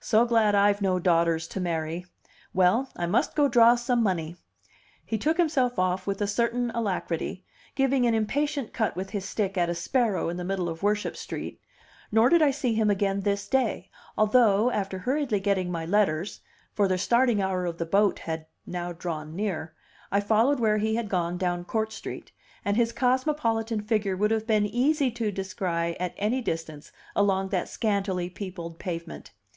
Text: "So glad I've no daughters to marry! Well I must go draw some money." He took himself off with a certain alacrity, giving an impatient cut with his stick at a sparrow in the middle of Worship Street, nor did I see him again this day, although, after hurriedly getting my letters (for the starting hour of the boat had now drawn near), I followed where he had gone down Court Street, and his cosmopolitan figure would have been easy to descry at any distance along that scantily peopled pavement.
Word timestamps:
"So 0.00 0.24
glad 0.24 0.56
I've 0.56 0.82
no 0.82 0.98
daughters 0.98 1.46
to 1.46 1.60
marry! 1.60 2.06
Well 2.52 2.90
I 2.96 3.06
must 3.06 3.36
go 3.36 3.46
draw 3.46 3.76
some 3.76 4.02
money." 4.02 4.34
He 5.04 5.16
took 5.16 5.36
himself 5.36 5.78
off 5.78 6.08
with 6.08 6.20
a 6.20 6.26
certain 6.26 6.72
alacrity, 6.72 7.44
giving 7.76 8.04
an 8.04 8.12
impatient 8.12 8.72
cut 8.72 8.96
with 8.96 9.10
his 9.10 9.24
stick 9.24 9.56
at 9.56 9.68
a 9.70 9.76
sparrow 9.76 10.28
in 10.28 10.38
the 10.38 10.44
middle 10.44 10.68
of 10.68 10.82
Worship 10.82 11.16
Street, 11.16 11.60
nor 12.10 12.28
did 12.28 12.42
I 12.42 12.50
see 12.50 12.74
him 12.74 12.90
again 12.90 13.20
this 13.20 13.46
day, 13.46 13.88
although, 14.18 14.72
after 14.72 14.98
hurriedly 14.98 15.38
getting 15.38 15.70
my 15.70 15.84
letters 15.86 16.40
(for 16.74 16.88
the 16.88 16.98
starting 16.98 17.40
hour 17.40 17.64
of 17.64 17.78
the 17.78 17.86
boat 17.86 18.18
had 18.18 18.46
now 18.66 18.92
drawn 18.92 19.36
near), 19.36 19.72
I 20.10 20.18
followed 20.18 20.58
where 20.58 20.78
he 20.78 20.96
had 20.96 21.08
gone 21.08 21.38
down 21.38 21.64
Court 21.64 21.92
Street, 21.92 22.32
and 22.64 22.76
his 22.76 22.90
cosmopolitan 22.90 23.82
figure 23.82 24.16
would 24.16 24.32
have 24.32 24.48
been 24.48 24.66
easy 24.66 25.12
to 25.12 25.30
descry 25.30 25.96
at 26.00 26.12
any 26.16 26.40
distance 26.42 26.90
along 27.14 27.50
that 27.50 27.68
scantily 27.68 28.28
peopled 28.28 28.80
pavement. 28.80 29.30